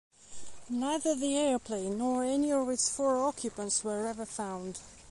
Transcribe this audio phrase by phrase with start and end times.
[0.67, 4.79] Neither the airplane nor any of its four occupants were ever found.